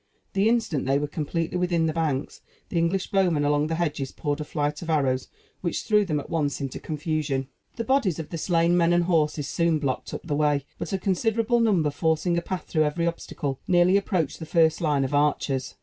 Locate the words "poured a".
4.11-4.43